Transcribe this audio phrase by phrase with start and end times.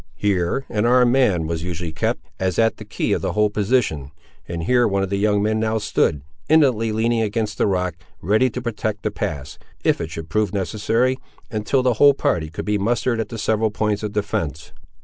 [0.15, 4.09] Here an armed man was usually kept, as at the key of the whole position,
[4.47, 8.49] and here one of the young men now stood, indolently leaning against the rock, ready
[8.49, 11.19] to protect the pass, if it should prove necessary,
[11.51, 14.71] until the whole party could be mustered at the several points of defence.